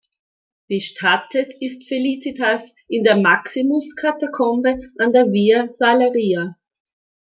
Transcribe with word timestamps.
Bestattet 0.67 1.53
ist 1.59 1.87
Felicitas 1.87 2.73
in 2.87 3.03
der 3.03 3.17
Maximus-Katakombe 3.17 4.79
an 4.97 5.13
der 5.13 5.31
Via 5.31 5.71
Salaria. 5.75 6.55